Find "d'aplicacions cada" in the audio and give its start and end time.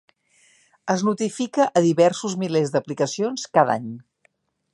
2.77-3.79